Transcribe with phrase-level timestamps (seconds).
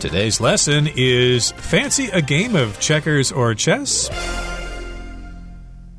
[0.00, 4.08] Today's lesson is Fancy a game of checkers or chess?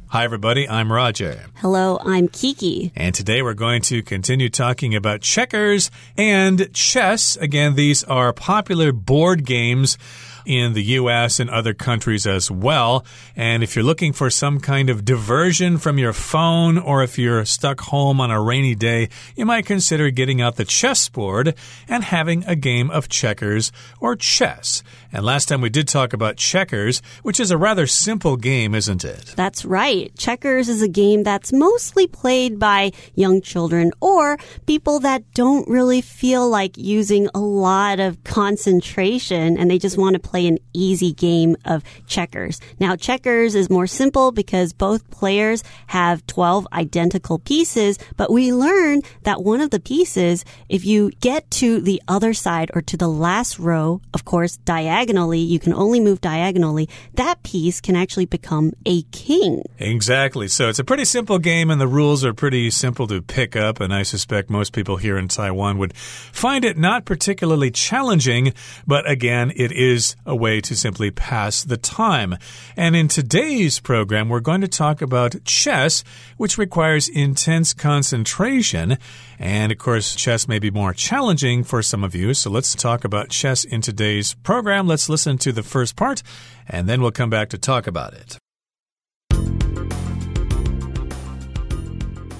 [0.07, 0.69] Hi, everybody.
[0.69, 1.43] I'm Roger.
[1.55, 2.93] Hello, I'm Kiki.
[2.95, 7.35] And today we're going to continue talking about checkers and chess.
[7.35, 9.97] Again, these are popular board games
[10.45, 13.05] in the US and other countries as well.
[13.35, 17.45] And if you're looking for some kind of diversion from your phone or if you're
[17.45, 21.55] stuck home on a rainy day, you might consider getting out the chessboard
[21.87, 24.83] and having a game of checkers or chess.
[25.11, 29.03] And last time we did talk about checkers, which is a rather simple game, isn't
[29.03, 29.33] it?
[29.35, 30.15] That's right.
[30.15, 36.01] Checkers is a game that's mostly played by young children or people that don't really
[36.01, 41.11] feel like using a lot of concentration and they just want to play an easy
[41.11, 42.61] game of checkers.
[42.79, 49.01] Now, checkers is more simple because both players have 12 identical pieces, but we learn
[49.23, 53.07] that one of the pieces, if you get to the other side or to the
[53.07, 58.71] last row, of course, diagonally, you can only move diagonally, that piece can actually become
[58.85, 59.63] a king.
[59.79, 60.47] Exactly.
[60.47, 63.79] So it's a pretty simple game, and the rules are pretty simple to pick up.
[63.79, 68.53] And I suspect most people here in Taiwan would find it not particularly challenging,
[68.85, 72.37] but again, it is a way to simply pass the time.
[72.77, 76.03] And in today's program, we're going to talk about chess,
[76.37, 78.97] which requires intense concentration.
[79.39, 82.33] And of course, chess may be more challenging for some of you.
[82.33, 84.87] So let's talk about chess in today's program.
[84.87, 86.21] Let's listen to the first part,
[86.67, 88.37] and then we'll come back to talk about it.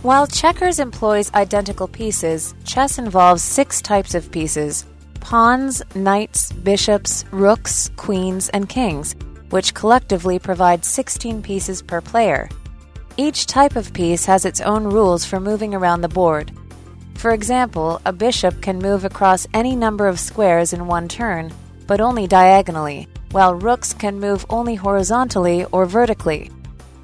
[0.01, 4.85] While checkers employs identical pieces, chess involves six types of pieces
[5.21, 9.15] pawns, knights, bishops, rooks, queens, and kings,
[9.49, 12.49] which collectively provide 16 pieces per player.
[13.17, 16.51] Each type of piece has its own rules for moving around the board.
[17.15, 21.51] For example, a bishop can move across any number of squares in one turn,
[21.85, 26.49] but only diagonally, while rooks can move only horizontally or vertically.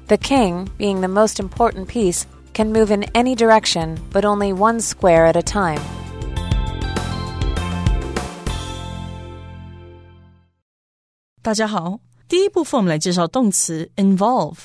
[0.06, 4.80] The king, being the most important piece, can move in any direction, but only one
[4.80, 5.82] square at a time.
[11.45, 14.57] 大家好，第一部分我们来介绍动词 involve，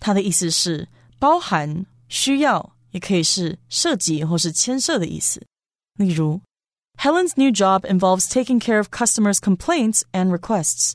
[0.00, 0.88] 它的意思是
[1.20, 5.40] 包含、需要，也可以是涉及或是牵涉的意思。
[5.98, 6.40] 例如，
[6.98, 10.94] Helen's new job involves taking care of customers' complaints and requests.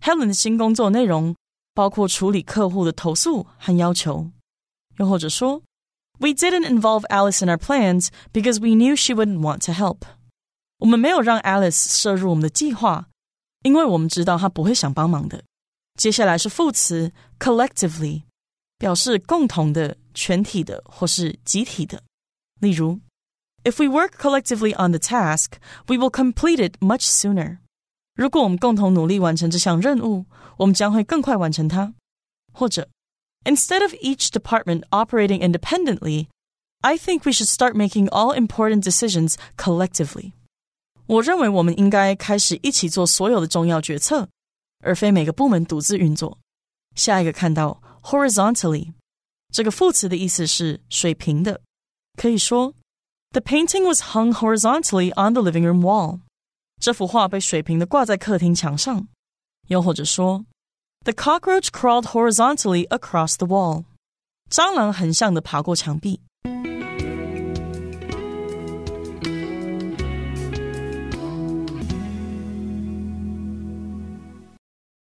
[0.00, 1.36] Helen 的新工作内容
[1.74, 4.30] 包括处理客户的投诉和要求。
[4.96, 5.62] 又或者说，
[6.18, 9.98] We didn't involve Alice in our plans because we knew she wouldn't want to help.
[10.78, 13.08] 我们没有让 Alice 摄入我们的计划，
[13.66, 15.42] 因为我们知道她不会想帮忙的。
[15.98, 18.22] 接下来是副词 collectively，
[18.78, 22.02] 表示共同的、全体的或是集体的。
[22.60, 23.00] 例如，
[23.64, 25.52] If we work collectively on the task,
[25.86, 27.58] we will complete it much sooner.
[28.14, 30.26] 如果我们共同努力完成这项任务，
[30.56, 31.94] 我们将会更快完成它。
[32.52, 32.88] 或者，
[33.44, 36.28] Instead of each department operating independently,
[36.80, 40.32] I think we should start making all important decisions collectively.
[41.07, 44.27] 我认为我们应该开始一起做所有的重要决策，
[44.79, 46.37] 而非每个部门独自运作。
[46.95, 48.93] 下一个看到 horizontally
[49.53, 51.61] 这个副词的意思是水平的，
[52.17, 52.73] 可以说
[53.31, 56.19] The painting was hung horizontally on the living room wall.
[56.81, 59.07] 这幅画被水平的挂在客厅墙上。
[59.67, 60.45] 又或者说
[61.03, 63.85] ，The cockroach crawled horizontally across the wall.
[64.49, 66.21] 蟑螂横向的爬过墙壁。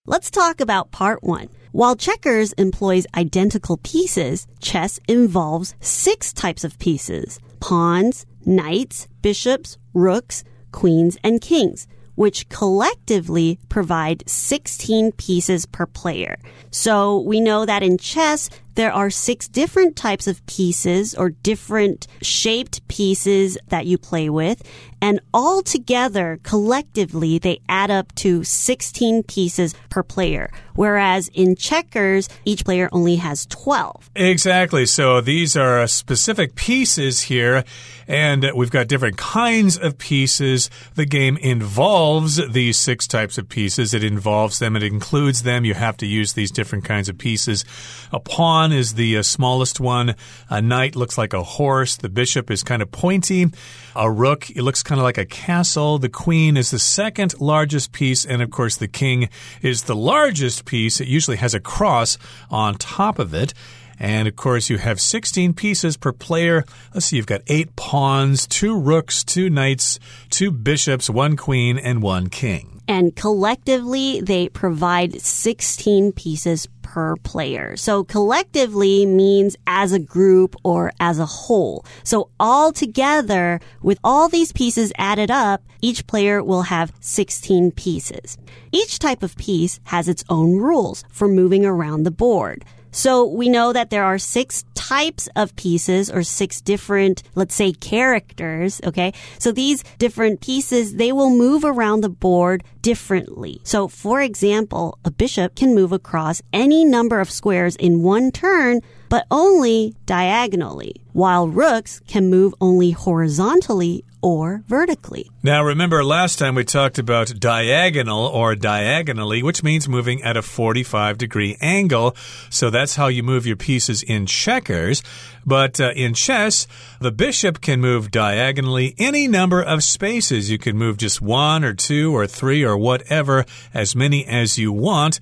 [0.09, 1.49] Let's talk about part one.
[1.73, 10.45] While checkers employs identical pieces, chess involves six types of pieces pawns, knights, bishops, rooks,
[10.71, 16.37] queens, and kings, which collectively provide 16 pieces per player.
[16.71, 22.05] So we know that in chess, there are six different types of pieces or different
[22.21, 24.61] shaped pieces that you play with.
[25.01, 30.49] And all together, collectively, they add up to 16 pieces per player.
[30.73, 34.09] Whereas in checkers, each player only has 12.
[34.15, 34.85] Exactly.
[34.85, 37.63] So these are specific pieces here,
[38.07, 40.69] and we've got different kinds of pieces.
[40.95, 43.93] The game involves these six types of pieces.
[43.93, 45.65] It involves them, it includes them.
[45.65, 47.65] You have to use these different kinds of pieces.
[48.11, 50.15] A pawn is the uh, smallest one.
[50.49, 51.97] A knight looks like a horse.
[51.97, 53.47] The bishop is kind of pointy.
[53.95, 55.97] A rook, it looks kind of like a castle.
[55.97, 58.25] The queen is the second largest piece.
[58.25, 59.29] And of course, the king
[59.61, 61.01] is the largest piece.
[61.01, 62.17] It usually has a cross
[62.49, 63.53] on top of it.
[63.99, 66.63] And of course, you have 16 pieces per player.
[66.93, 69.99] Let's see, you've got eight pawns, two rooks, two knights,
[70.29, 72.76] two bishops, one queen, and one king.
[72.87, 77.75] And collectively, they provide 16 pieces per player.
[77.75, 81.85] So collectively means as a group or as a whole.
[82.03, 88.37] So all together, with all these pieces added up, each player will have 16 pieces.
[88.71, 92.63] Each type of piece has its own rules for moving around the board.
[92.97, 97.71] So we know that there are six types of pieces or six different, let's say,
[97.71, 98.81] characters.
[98.83, 99.13] Okay.
[99.37, 103.61] So these different pieces, they will move around the board differently.
[103.63, 108.81] So for example, a bishop can move across any number of squares in one turn,
[109.09, 115.29] but only diagonally, while rooks can move only horizontally or vertically.
[115.43, 120.41] Now, remember last time we talked about diagonal or diagonally, which means moving at a
[120.41, 122.15] 45 degree angle.
[122.49, 125.03] So that's how you move your pieces in checkers.
[125.45, 126.67] But uh, in chess,
[126.99, 130.51] the bishop can move diagonally any number of spaces.
[130.51, 134.73] You can move just one or two or three or whatever, as many as you
[134.73, 135.19] want.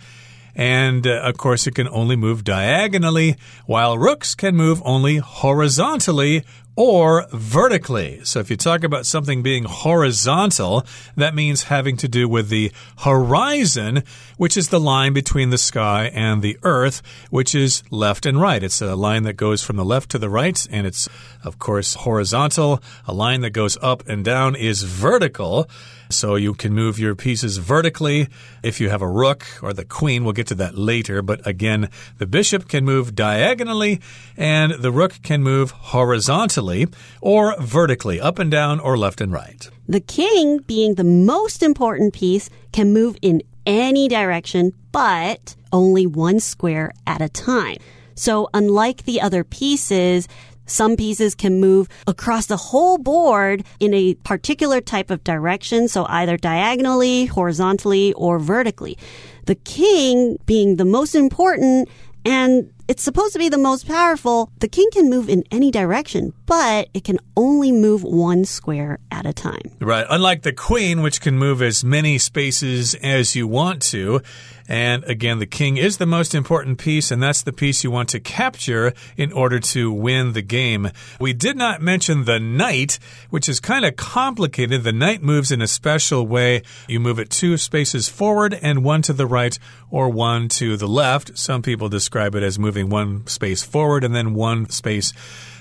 [0.55, 3.35] And uh, of course, it can only move diagonally,
[3.65, 6.43] while rooks can move only horizontally
[6.77, 8.19] or vertically.
[8.23, 10.85] So if you talk about something being horizontal,
[11.15, 14.03] that means having to do with the horizon,
[14.37, 18.61] which is the line between the sky and the earth, which is left and right.
[18.61, 21.07] It's a line that goes from the left to the right, and it's,
[21.43, 22.81] of course, horizontal.
[23.07, 25.69] A line that goes up and down is vertical.
[26.09, 28.27] So you can move your pieces vertically
[28.63, 30.23] if you have a rook or the queen.
[30.23, 31.21] We'll get to that later.
[31.21, 34.01] But again, the bishop can move diagonally
[34.37, 36.87] and the rook can move horizontally
[37.21, 39.69] or vertically, up and down or left and right.
[39.87, 46.39] The king, being the most important piece, can move in any direction, but only one
[46.39, 47.77] square at a time.
[48.15, 50.27] So unlike the other pieces,
[50.65, 56.05] some pieces can move across the whole board in a particular type of direction, so
[56.09, 58.97] either diagonally, horizontally, or vertically.
[59.45, 61.89] The king being the most important
[62.25, 64.51] and it's supposed to be the most powerful.
[64.59, 69.25] The king can move in any direction, but it can only move one square at
[69.25, 69.71] a time.
[69.79, 70.05] Right.
[70.09, 74.21] Unlike the queen, which can move as many spaces as you want to.
[74.67, 78.09] And again, the king is the most important piece, and that's the piece you want
[78.09, 80.89] to capture in order to win the game.
[81.19, 82.97] We did not mention the knight,
[83.29, 84.83] which is kind of complicated.
[84.83, 86.63] The knight moves in a special way.
[86.87, 89.57] You move it two spaces forward and one to the right
[89.91, 91.37] or one to the left.
[91.37, 95.13] Some people describe it as moving one space forward and then one space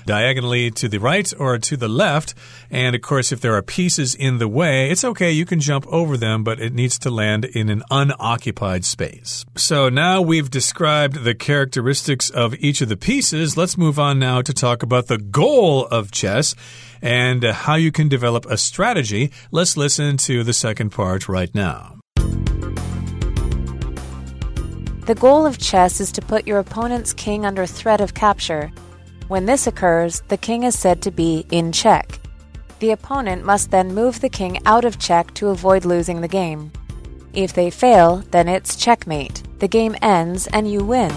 [0.05, 2.33] diagonally to the right or to the left.
[2.69, 5.31] And of course, if there are pieces in the way, it's okay.
[5.31, 9.45] You can jump over them, but it needs to land in an unoccupied space.
[9.55, 13.57] So now we've described the characteristics of each of the pieces.
[13.57, 16.55] Let's move on now to talk about the goal of chess
[17.01, 19.31] and how you can develop a strategy.
[19.51, 21.94] Let's listen to the second part right now.
[25.05, 28.71] The goal of chess is to put your opponent's king under threat of capture.
[29.27, 32.19] When this occurs, the king is said to be in check.
[32.79, 36.71] The opponent must then move the king out of check to avoid losing the game.
[37.33, 39.43] If they fail, then it's checkmate.
[39.59, 41.13] The game ends and you win.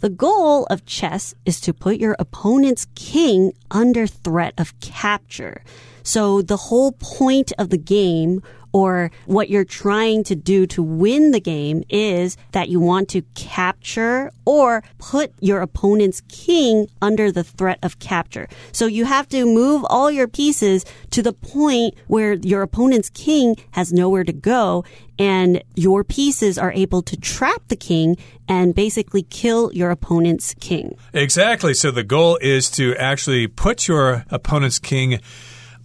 [0.00, 5.62] The goal of chess is to put your opponent's king under threat of capture.
[6.04, 11.30] So the whole point of the game or what you're trying to do to win
[11.30, 17.44] the game is that you want to capture or put your opponent's king under the
[17.44, 18.48] threat of capture.
[18.72, 23.56] So you have to move all your pieces to the point where your opponent's king
[23.72, 24.84] has nowhere to go
[25.18, 28.16] and your pieces are able to trap the king
[28.48, 30.96] and basically kill your opponent's king.
[31.12, 31.74] Exactly.
[31.74, 35.20] So the goal is to actually put your opponent's king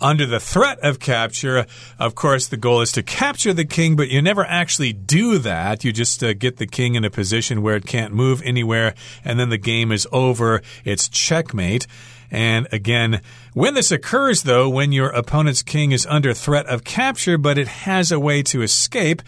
[0.03, 1.65] under the threat of capture.
[1.97, 5.83] Of course, the goal is to capture the king, but you never actually do that.
[5.83, 8.93] You just uh, get the king in a position where it can't move anywhere,
[9.23, 10.61] and then the game is over.
[10.83, 11.87] It's checkmate.
[12.29, 13.21] And again,
[13.53, 17.67] when this occurs, though, when your opponent's king is under threat of capture, but it
[17.67, 19.21] has a way to escape,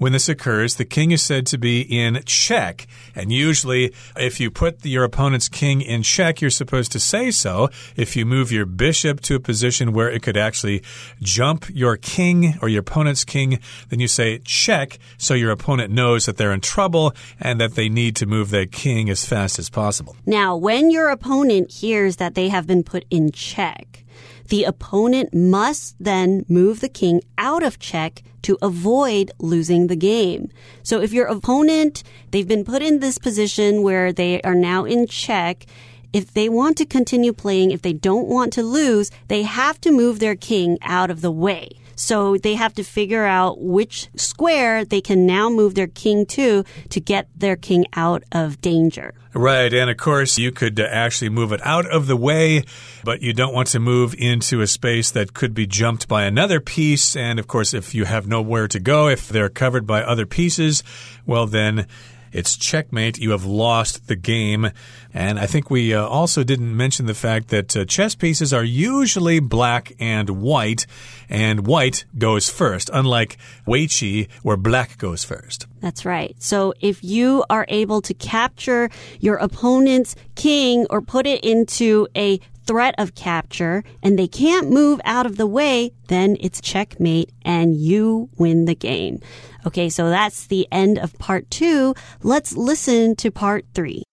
[0.00, 2.86] when this occurs, the king is said to be in check.
[3.14, 7.68] And usually, if you put your opponent's king in check, you're supposed to say so.
[7.96, 10.82] If you move your bishop to a position where it could actually
[11.20, 13.58] jump your king or your opponent's king,
[13.90, 17.90] then you say check so your opponent knows that they're in trouble and that they
[17.90, 20.16] need to move their king as fast as possible.
[20.24, 24.02] Now, when your opponent hears that they have been put in check,
[24.48, 30.50] the opponent must then move the king out of check to avoid losing the game.
[30.82, 35.06] So if your opponent, they've been put in this position where they are now in
[35.06, 35.66] check,
[36.12, 39.92] if they want to continue playing, if they don't want to lose, they have to
[39.92, 41.70] move their king out of the way.
[42.00, 46.64] So they have to figure out which square they can now move their king to
[46.88, 49.12] to get their king out of danger.
[49.34, 49.72] Right.
[49.72, 52.64] And of course, you could uh, actually move it out of the way,
[53.04, 56.58] but you don't want to move into a space that could be jumped by another
[56.58, 57.14] piece.
[57.14, 60.82] And of course, if you have nowhere to go, if they're covered by other pieces,
[61.26, 61.86] well, then
[62.32, 63.18] it's checkmate.
[63.18, 64.70] You have lost the game.
[65.12, 68.62] And I think we uh, also didn't mention the fact that uh, chess pieces are
[68.62, 70.86] usually black and white,
[71.28, 75.66] and white goes first, unlike Wei Weiqi, where black goes first.
[75.80, 76.36] That's right.
[76.38, 82.40] So if you are able to capture your opponent's king or put it into a
[82.70, 87.76] threat of capture and they can't move out of the way, then it's checkmate and
[87.76, 89.18] you win the game.
[89.66, 91.96] Okay, so that's the end of part two.
[92.22, 94.04] Let's listen to part three.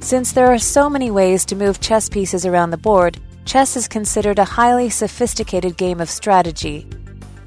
[0.00, 3.86] Since there are so many ways to move chess pieces around the board, chess is
[3.86, 6.88] considered a highly sophisticated game of strategy.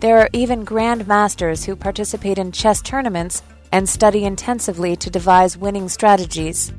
[0.02, 5.90] There are even grandmasters who participate in chess tournaments and study intensively to devise winning
[5.90, 6.72] strategies.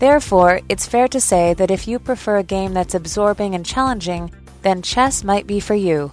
[0.00, 4.30] Therefore, it's fair to say that if you prefer a game that's absorbing and challenging,
[4.62, 6.10] then chess might be for you.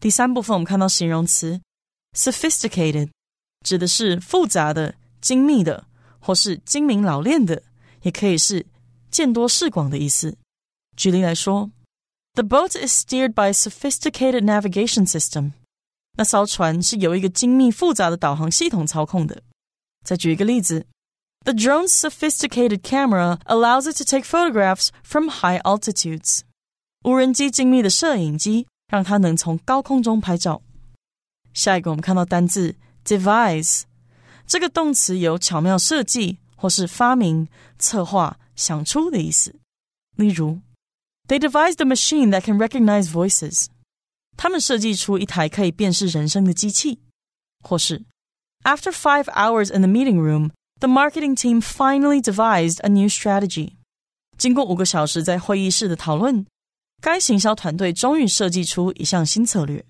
[0.00, 1.60] 第三部分我们看到形容词
[2.16, 3.10] sophisticated，
[3.64, 5.86] 指的是复杂的、精密的，
[6.20, 7.62] 或是精明老练的，
[8.02, 8.66] 也可以是
[9.10, 10.36] 见多识广的意思。
[10.96, 11.70] 举例来说，
[12.34, 15.52] The boat is steered by a sophisticated navigation system。
[16.17, 19.41] 那艘船是由一个精密复杂的导航系统操控的。
[20.03, 20.85] 再举一个例子
[21.43, 26.41] ，The drone's sophisticated camera allows it to take photographs from high altitudes。
[27.03, 30.61] 无人机精密的摄影机让它能从高空中拍照。
[31.53, 32.75] 下一个，我们看到单字
[33.05, 33.83] devise
[34.45, 37.47] 这个动词有巧妙设计或是发明、
[37.79, 39.55] 策划、想出的意思。
[40.15, 40.59] 例如
[41.27, 43.67] ，They devised a machine that can recognize voices。
[44.37, 46.99] 他们设计出一台可以辨识人声的机器。
[47.63, 48.03] 或是
[48.63, 53.73] ，After five hours in the meeting room, the marketing team finally devised a new strategy。
[54.37, 56.45] 经过五个小时在会议室的讨论。
[57.03, 59.83] 该行销团队终于设计出一项新策略。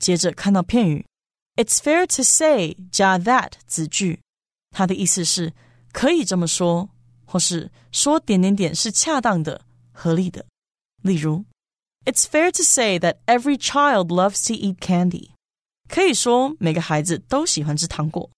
[0.00, 1.06] 接着看到片语
[1.54, 4.18] ，It's fair to say 加 that 子句，
[4.72, 5.52] 它的意思是
[5.92, 6.88] 可以这么说，
[7.24, 9.60] 或是说点点点是恰当的、
[9.92, 10.44] 合理的。
[11.02, 11.44] 例如
[12.07, 15.31] ，It's fair to say that every child loves to eat candy。
[15.87, 18.29] 可以说每个孩子都喜欢吃糖果。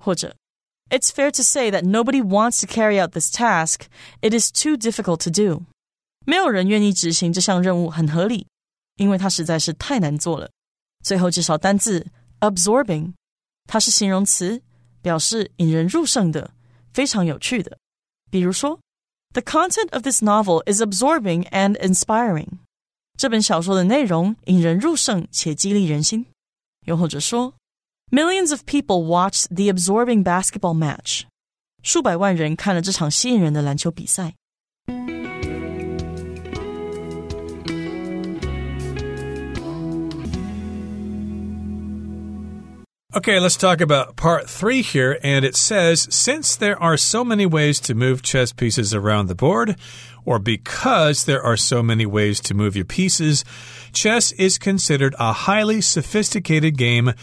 [0.00, 0.36] 或者，
[0.90, 3.86] It's fair to say that nobody wants to carry out this task.
[4.20, 5.64] It is too difficult to do.
[6.24, 8.46] 没有人愿意执行这项任务，很合理，
[8.96, 10.50] 因为它实在是太难做了。
[11.04, 12.06] 最后介绍单字
[12.40, 13.14] absorbing，
[13.66, 14.62] 它是形容词，
[15.02, 16.52] 表示引人入胜的，
[16.92, 17.78] 非常有趣的。
[18.30, 18.78] 比如说，
[19.32, 22.58] The content of this novel is absorbing and inspiring。
[23.16, 26.26] 这本小说的内容引人入胜且激励人心。
[26.86, 27.54] 又或者说，
[28.10, 31.22] Millions of people watched the absorbing basketball match。
[31.82, 34.34] 数百万人看了这场吸引人的篮球比赛。
[43.10, 45.18] Okay, let's talk about part three here.
[45.22, 49.34] And it says since there are so many ways to move chess pieces around the
[49.34, 49.76] board,
[50.25, 53.43] or because there are so many ways to move your pieces,
[53.91, 57.13] chess is considered a highly sophisticated game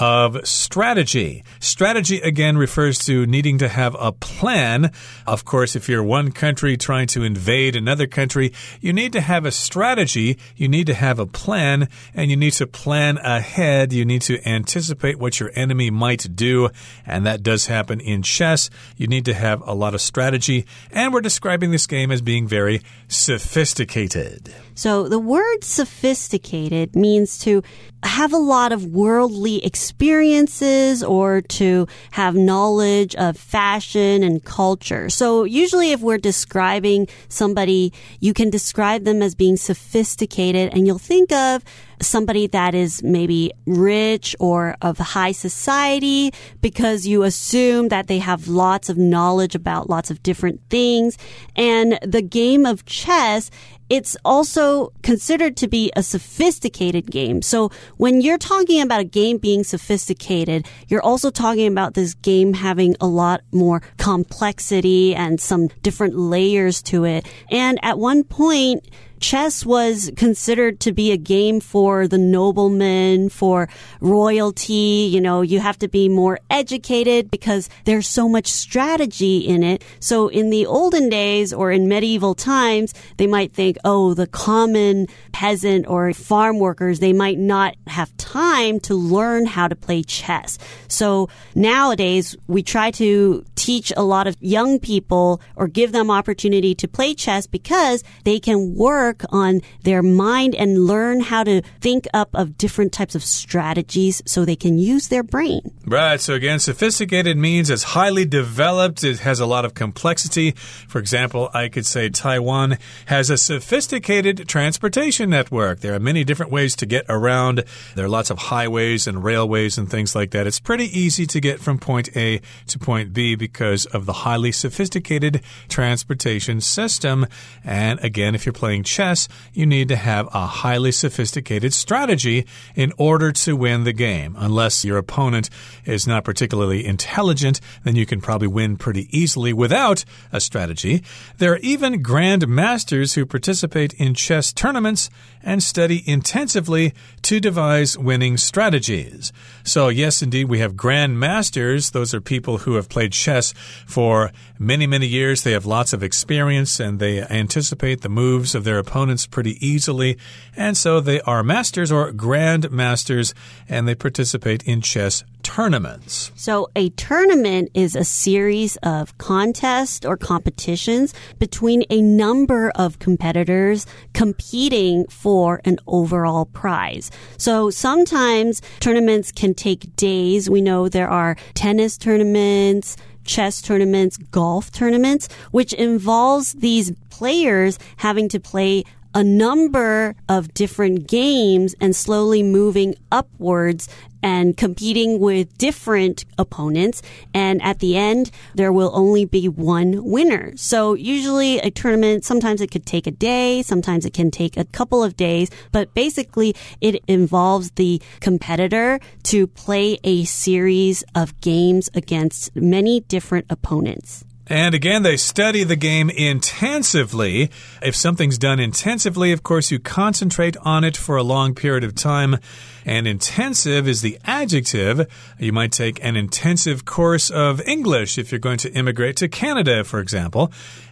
[0.00, 1.44] of strategy.
[1.60, 4.90] Strategy again refers to needing to have a plan.
[5.26, 9.44] Of course, if you're one country trying to invade another country, you need to have
[9.44, 13.92] a strategy, you need to have a plan, and you need to plan ahead.
[13.92, 16.70] You need to anticipate what your enemy might do,
[17.04, 18.70] and that does happen in chess.
[18.96, 22.48] You need to have a lot of strategy, and we're describing this game as being
[22.48, 24.54] very sophisticated.
[24.74, 27.62] So the word sophisticated means to
[28.02, 35.10] have a lot of worldly experiences or to have knowledge of fashion and culture.
[35.10, 40.98] So usually if we're describing somebody, you can describe them as being sophisticated and you'll
[40.98, 41.64] think of
[42.00, 48.48] somebody that is maybe rich or of high society because you assume that they have
[48.48, 51.18] lots of knowledge about lots of different things.
[51.56, 53.50] And the game of chess
[53.90, 57.42] it's also considered to be a sophisticated game.
[57.42, 62.54] So when you're talking about a game being sophisticated, you're also talking about this game
[62.54, 67.26] having a lot more complexity and some different layers to it.
[67.50, 68.88] And at one point,
[69.20, 73.68] chess was considered to be a game for the noblemen, for
[74.00, 75.08] royalty.
[75.12, 79.84] You know, you have to be more educated because there's so much strategy in it.
[80.00, 85.06] So in the olden days or in medieval times, they might think, oh, the common
[85.32, 90.58] peasant or farm workers, they might not have time to learn how to play chess.
[90.88, 96.74] So nowadays, we try to teach a lot of young people or give them opportunity
[96.74, 101.62] to play chess because they can work work on their mind and learn how to
[101.80, 105.62] think up of different types of strategies so they can use their brain.
[105.84, 106.20] Right.
[106.20, 109.02] So again, sophisticated means it's highly developed.
[109.02, 110.52] It has a lot of complexity.
[110.52, 115.80] For example, I could say Taiwan has a sophisticated transportation network.
[115.80, 117.64] There are many different ways to get around.
[117.96, 120.46] There are lots of highways and railways and things like that.
[120.46, 124.52] It's pretty easy to get from point A to point B because of the highly
[124.52, 127.26] sophisticated transportation system.
[127.64, 132.46] And again, if you're playing chess, chess, you need to have a highly sophisticated strategy
[132.74, 134.36] in order to win the game.
[134.38, 135.48] Unless your opponent
[135.86, 141.02] is not particularly intelligent, then you can probably win pretty easily without a strategy.
[141.38, 145.08] There are even grand masters who participate in chess tournaments
[145.42, 146.92] and study intensively
[147.22, 149.32] to devise winning strategies.
[149.64, 151.92] So, yes, indeed, we have grand masters.
[151.92, 153.54] Those are people who have played chess
[153.86, 155.42] for many, many years.
[155.42, 158.89] They have lots of experience and they anticipate the moves of their opponents
[159.30, 160.18] pretty easily.
[160.56, 163.34] And so they are masters or grand masters
[163.68, 166.30] and they participate in chess tournaments.
[166.34, 173.86] So, a tournament is a series of contests or competitions between a number of competitors
[174.12, 177.10] competing for an overall prize.
[177.36, 180.50] So, sometimes tournaments can take days.
[180.50, 188.28] We know there are tennis tournaments, chess tournaments, golf tournaments, which involves these players having
[188.28, 188.84] to play
[189.14, 193.88] a number of different games and slowly moving upwards
[194.22, 197.02] and competing with different opponents.
[197.34, 200.52] And at the end, there will only be one winner.
[200.56, 204.64] So usually a tournament, sometimes it could take a day, sometimes it can take a
[204.64, 211.90] couple of days, but basically it involves the competitor to play a series of games
[211.94, 214.24] against many different opponents.
[214.50, 217.52] And again, they study the game intensively.
[217.80, 221.94] If something's done intensively, of course, you concentrate on it for a long period of
[221.94, 222.36] time.
[222.84, 225.06] And intensive is the adjective.
[225.38, 229.84] You might take an intensive course of English if you're going to immigrate to Canada,
[229.84, 230.50] for example.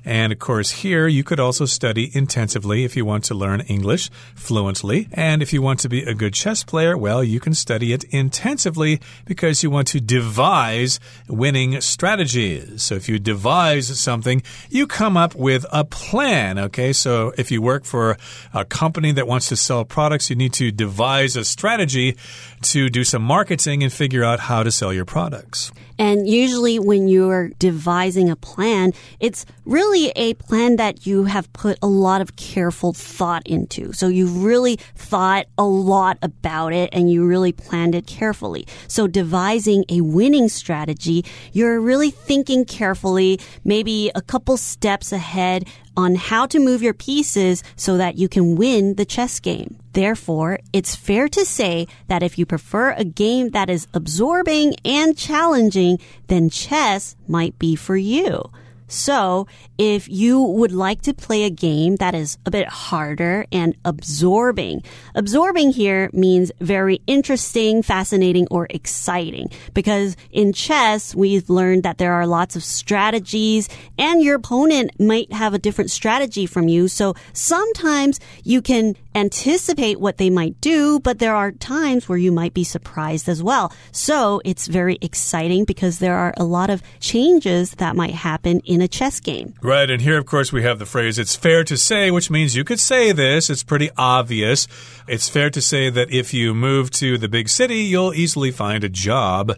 [0.09, 4.09] And of course, here you could also study intensively if you want to learn English
[4.35, 5.07] fluently.
[5.13, 8.05] And if you want to be a good chess player, well, you can study it
[8.05, 12.83] intensively because you want to devise winning strategies.
[12.83, 16.59] So if you devise something, you come up with a plan.
[16.59, 16.95] Okay.
[16.95, 18.17] So if you work for
[18.55, 22.17] a company that wants to sell products, you need to devise a strategy
[22.63, 25.71] to do some marketing and figure out how to sell your products.
[25.99, 31.79] And usually when you're devising a plan, it's really a plan that you have put
[31.83, 33.93] a lot of careful thought into.
[33.93, 38.67] So you've really thought a lot about it and you really planned it carefully.
[38.87, 46.15] So devising a winning strategy, you're really thinking carefully, maybe a couple steps ahead on
[46.15, 49.77] how to move your pieces so that you can win the chess game.
[49.95, 55.19] Therefore, it's fair to say that if you prefer a game that is absorbing and
[55.19, 58.49] challenging, then chess might be for you.
[58.89, 59.47] So,
[59.77, 64.83] if you would like to play a game that is a bit harder and absorbing,
[65.15, 69.51] absorbing here means very interesting, fascinating, or exciting.
[69.75, 75.33] Because in chess, we've learned that there are lots of strategies and your opponent might
[75.33, 76.89] have a different strategy from you.
[76.89, 82.33] So sometimes you can anticipate what they might do, but there are times where you
[82.33, 83.73] might be surprised as well.
[83.93, 88.81] So it's very exciting because there are a lot of changes that might happen in
[88.81, 89.55] a chess game.
[89.61, 89.91] Right.
[89.91, 92.65] And here, of course, we have the phrase, it's fair to say, which means you
[92.65, 93.51] could say this.
[93.51, 94.69] It's pretty obvious.
[95.07, 98.85] It's fair to say that if you move to the big city, you'll easily find
[98.85, 99.57] a job.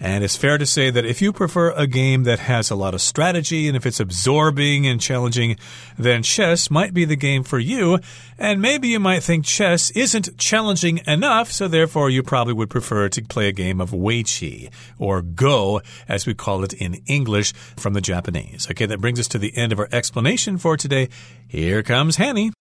[0.00, 2.94] And it's fair to say that if you prefer a game that has a lot
[2.94, 5.56] of strategy and if it's absorbing and challenging,
[5.98, 7.98] then chess might be the game for you.
[8.38, 13.10] And maybe you might think chess isn't challenging enough, so therefore you probably would prefer
[13.10, 17.92] to play a game of Weiqi or Go, as we call it in English from
[17.92, 18.68] the Japanese.
[18.70, 21.10] Okay, that brings us to the end of our explanation for today.
[21.46, 22.52] Here comes Hanny.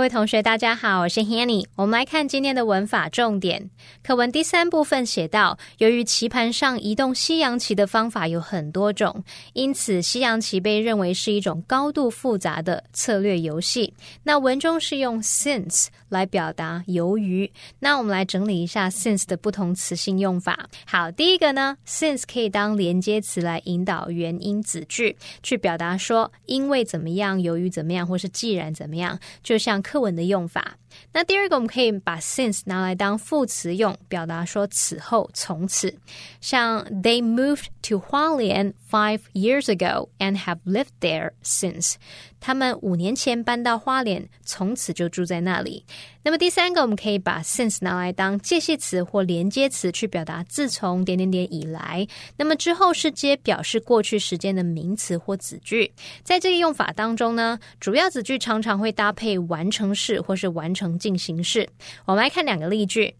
[0.00, 1.66] 各位同学，大家好，我是 Hanny。
[1.76, 3.68] 我们来看今天的文法重点。
[4.02, 13.92] 课文第三部分写到，由于棋盘上移动西洋棋的方法有很多种，因此西洋棋被认为是一种高度复杂的策略游戏。
[14.22, 17.52] 那文中是用 since 来表达由于。
[17.78, 20.66] 那我们来整理一下 since 的不同词性用法。
[20.86, 29.82] 好，第一个呢，since 可以当连接词来引导原因子句，去表达说因为怎么样，由于怎么样，或是既然怎么样，就像。
[29.90, 30.78] 课文的用法。
[31.12, 35.94] 那第二个，我们可以把 since 拿来当副词用，表达说此后、从此。
[36.40, 41.94] 像 They moved to Hualien five years ago and have lived there since。
[42.42, 45.84] 他们五年前搬到花莲，从此就住在那里。
[46.22, 52.06] 那么第三个，我们可以把 since 拿来当介系词或连接词，去表达自从点点点以来。
[52.38, 55.92] 那么之后是接表示过去时间的名词或子句。
[56.22, 61.68] 在这个用法当中呢，主要子句常常会搭配完成式或是完成成进行式。
[62.06, 63.14] 我们来看两个例句。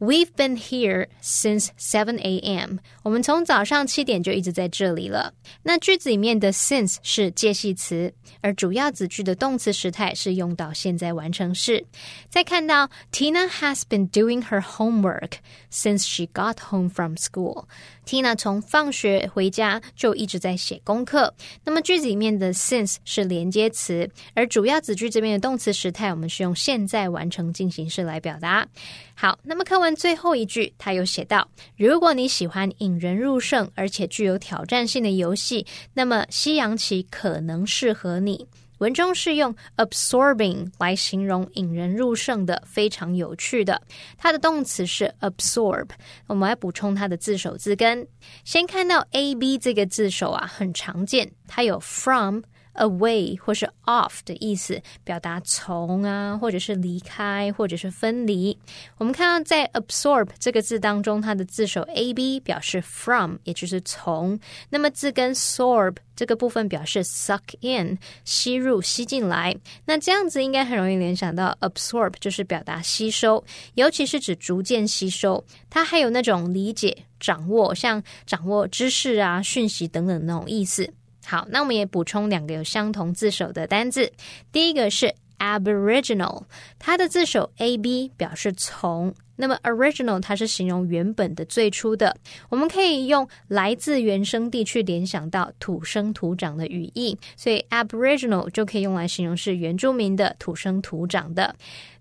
[0.00, 2.78] We've been here since seven a.m.
[3.02, 5.34] 我们从早上七点就一直在这里了。
[5.64, 11.84] 那句子里面的 since 是介系词，而主要子句的动词时态是用到现在完成式。
[12.28, 15.38] 再看到 Tina has been doing her homework
[15.72, 17.64] since she got home from school。
[18.06, 21.34] Tina 从放学回家就一直在写功课。
[21.64, 28.66] 那么句子里面的 since 是连接词，而主要子句这边的动词时态，我们是用现在完成进行式来表达。
[29.14, 38.46] 好，那么课文最后一句，他有写到：如果你喜欢引人入胜而且具有挑战性的游戏，那么西洋棋可能适合你。
[38.78, 43.80] 文中是用 absorbing 来形容引人入胜的，非常有趣的。
[44.16, 45.88] 它的动词是 absorb。
[46.26, 48.06] 我们来补充它的字首字根。
[48.44, 52.40] 先看到 a b 这个字首啊，很常见，它有 from。
[52.78, 58.56] Away 或是 off 的意思，表达从啊，或者是离开，或者是分离。
[58.96, 64.38] 我们看到在 absorb 这个字当中，它的字首 a b 表示 from，也就是从。
[64.70, 69.56] 那么字根 sorb 这个部分表示 suck in，吸入、吸进来。
[69.84, 75.44] 那这样子应该很容易联想到 absorb 就是表达吸收，尤其是指逐渐吸收。
[75.70, 80.92] 它还有那种理解、掌握，像掌握知识啊、讯息等等那种意思。
[81.28, 84.10] 好，那我们也补充两个有相同字首的单字。
[84.50, 86.44] 第一个是 Aboriginal，
[86.78, 89.14] 它的字首 a b 表示从。
[89.40, 92.16] 那么 original 它是形容原本的、最初的。
[92.48, 101.54] 我们可以用来自原生地去联想到土生土长的语义，所以 Aboriginal 就可以用来形容是原住民的、土生土长的。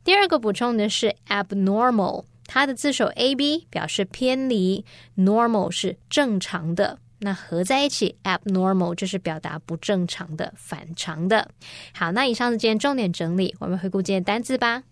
[0.04, 4.84] 第二个补充的是 abnormal，它的字首 a b 表示偏离
[5.16, 6.98] ，normal 是正常的。
[7.19, 11.49] 那合在一起，abnormal 就是表达不正常的、反常的。
[11.95, 14.83] 好，那以上是今天重点整理，我们回顾今天单字吧。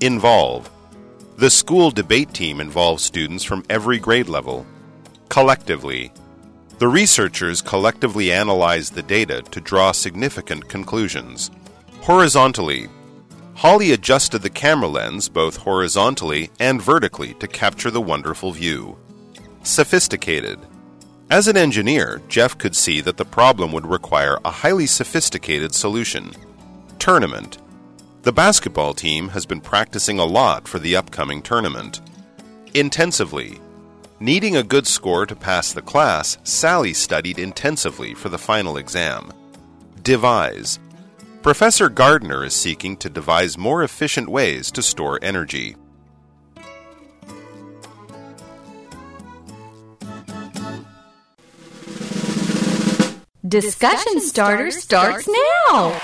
[0.00, 0.62] Involve.
[1.36, 4.64] The school debate team involves students from every grade level.
[5.28, 6.10] Collectively.
[6.78, 11.50] The researchers collectively analyze the data to draw significant conclusions.
[12.02, 12.88] Horizontally.
[13.54, 18.96] Holly adjusted the camera lens both horizontally and vertically to capture the wonderful view.
[19.63, 20.59] Sophisticated.
[21.29, 26.31] As an engineer, Jeff could see that the problem would require a highly sophisticated solution.
[26.99, 27.57] Tournament.
[28.23, 32.01] The basketball team has been practicing a lot for the upcoming tournament.
[32.73, 33.59] Intensively.
[34.19, 39.31] Needing a good score to pass the class, Sally studied intensively for the final exam.
[40.01, 40.77] Devise.
[41.41, 45.77] Professor Gardner is seeking to devise more efficient ways to store energy.
[53.61, 56.01] Discussion Starter starts now.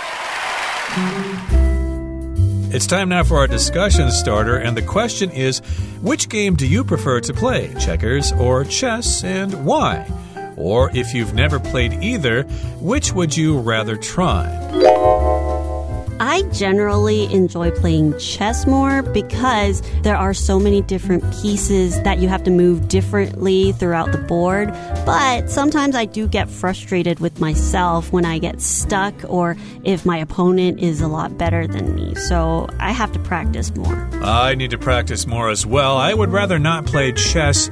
[2.72, 5.58] It's time now for our discussion starter, and the question is
[6.02, 10.08] which game do you prefer to play, checkers or chess, and why?
[10.58, 12.44] Or if you've never played either,
[12.80, 14.46] which would you rather try?
[16.20, 22.28] I generally enjoy playing chess more because there are so many different pieces that you
[22.28, 24.70] have to move differently throughout the board.
[25.06, 29.56] But sometimes I do get frustrated with myself when I get stuck or
[29.86, 32.16] if my opponent is a lot better than me.
[32.16, 33.96] So I have to practice more.
[34.22, 35.96] I need to practice more as well.
[35.96, 37.70] I would rather not play chess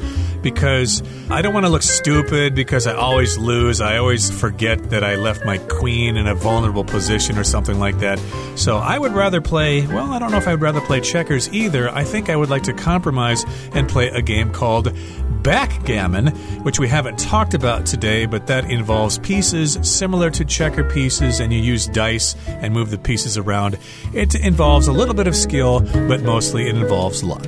[0.52, 3.82] because I don't want to look stupid because I always lose.
[3.82, 8.00] I always forget that I left my queen in a vulnerable position or something like
[8.00, 8.18] that.
[8.56, 11.90] So I would rather play, well, I don't know if I'd rather play checkers either.
[11.90, 14.96] I think I would like to compromise and play a game called
[15.44, 16.28] backgammon,
[16.64, 21.52] which we haven't talked about today, but that involves pieces similar to checker pieces, and
[21.52, 23.78] you use dice and move the pieces around.
[24.14, 27.48] It involves a little bit of skill, but mostly it involves luck.